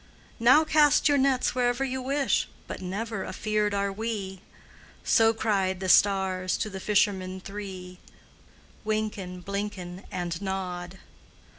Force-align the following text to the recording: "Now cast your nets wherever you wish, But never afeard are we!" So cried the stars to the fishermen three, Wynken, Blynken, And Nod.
"Now 0.39 0.63
cast 0.63 1.07
your 1.07 1.19
nets 1.19 1.53
wherever 1.53 1.83
you 1.85 2.01
wish, 2.01 2.47
But 2.65 2.81
never 2.81 3.23
afeard 3.23 3.75
are 3.75 3.91
we!" 3.93 4.41
So 5.03 5.31
cried 5.31 5.79
the 5.79 5.89
stars 5.89 6.57
to 6.57 6.71
the 6.71 6.79
fishermen 6.79 7.39
three, 7.39 7.99
Wynken, 8.83 9.41
Blynken, 9.43 10.03
And 10.11 10.41
Nod. 10.41 10.97